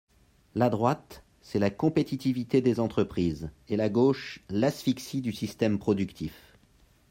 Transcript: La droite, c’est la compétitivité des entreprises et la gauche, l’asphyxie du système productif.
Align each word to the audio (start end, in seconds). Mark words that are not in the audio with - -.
La 0.55 0.71
droite, 0.71 1.23
c’est 1.43 1.59
la 1.59 1.69
compétitivité 1.69 2.59
des 2.61 2.79
entreprises 2.79 3.51
et 3.67 3.77
la 3.77 3.87
gauche, 3.87 4.39
l’asphyxie 4.49 5.21
du 5.21 5.31
système 5.31 5.77
productif. 5.77 6.57